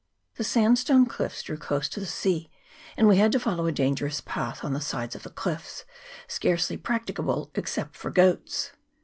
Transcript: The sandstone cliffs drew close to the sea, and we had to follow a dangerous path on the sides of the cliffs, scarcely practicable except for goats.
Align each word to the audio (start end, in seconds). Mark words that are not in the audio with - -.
The 0.37 0.43
sandstone 0.43 1.05
cliffs 1.05 1.43
drew 1.43 1.57
close 1.57 1.87
to 1.89 1.99
the 1.99 2.07
sea, 2.07 2.49
and 2.97 3.07
we 3.07 3.17
had 3.17 3.31
to 3.33 3.39
follow 3.39 3.67
a 3.67 3.71
dangerous 3.71 4.19
path 4.19 4.63
on 4.63 4.73
the 4.73 4.81
sides 4.81 5.13
of 5.13 5.21
the 5.21 5.29
cliffs, 5.29 5.85
scarcely 6.27 6.75
practicable 6.75 7.51
except 7.53 7.95
for 7.95 8.09
goats. 8.09 8.71